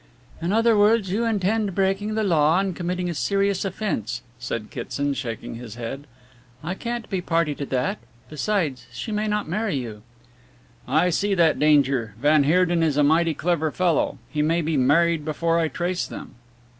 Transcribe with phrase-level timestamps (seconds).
[0.41, 5.13] "In other words, you intend breaking the law and committing a serious offence," said Kitson,
[5.13, 6.07] shaking his head.
[6.63, 10.01] "I can't be a party to that besides, she may not marry you."
[10.87, 14.17] "I see that danger van Heerden is a mighty clever fellow.
[14.27, 16.33] He may be married before I trace them."